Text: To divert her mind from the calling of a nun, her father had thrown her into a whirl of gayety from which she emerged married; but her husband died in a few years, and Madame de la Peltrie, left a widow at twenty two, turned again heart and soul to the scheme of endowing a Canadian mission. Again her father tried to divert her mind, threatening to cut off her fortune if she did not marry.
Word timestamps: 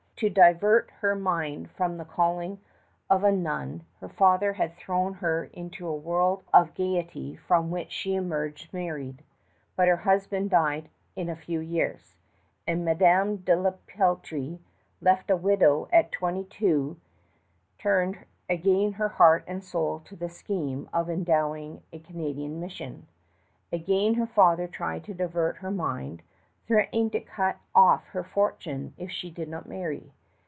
To 0.17 0.29
divert 0.29 0.91
her 0.99 1.15
mind 1.15 1.71
from 1.71 1.97
the 1.97 2.05
calling 2.05 2.59
of 3.09 3.23
a 3.23 3.31
nun, 3.31 3.85
her 4.01 4.07
father 4.07 4.53
had 4.53 4.75
thrown 4.77 5.13
her 5.15 5.45
into 5.45 5.87
a 5.87 5.95
whirl 5.95 6.43
of 6.53 6.75
gayety 6.75 7.35
from 7.37 7.71
which 7.71 7.91
she 7.91 8.13
emerged 8.13 8.71
married; 8.71 9.23
but 9.75 9.87
her 9.87 9.97
husband 9.97 10.51
died 10.51 10.89
in 11.15 11.27
a 11.27 11.35
few 11.35 11.59
years, 11.59 12.13
and 12.67 12.85
Madame 12.85 13.37
de 13.37 13.55
la 13.55 13.71
Peltrie, 13.87 14.59
left 15.01 15.31
a 15.31 15.35
widow 15.35 15.89
at 15.91 16.11
twenty 16.11 16.43
two, 16.43 16.97
turned 17.79 18.19
again 18.47 18.91
heart 18.93 19.43
and 19.47 19.63
soul 19.63 20.01
to 20.01 20.15
the 20.15 20.29
scheme 20.29 20.87
of 20.93 21.09
endowing 21.09 21.81
a 21.91 21.97
Canadian 21.97 22.59
mission. 22.59 23.07
Again 23.73 24.13
her 24.13 24.27
father 24.27 24.67
tried 24.67 25.03
to 25.05 25.15
divert 25.15 25.55
her 25.57 25.71
mind, 25.71 26.21
threatening 26.67 27.09
to 27.09 27.19
cut 27.19 27.57
off 27.75 28.05
her 28.09 28.23
fortune 28.23 28.93
if 28.97 29.11
she 29.11 29.29
did 29.31 29.49
not 29.49 29.67
marry. 29.67 30.13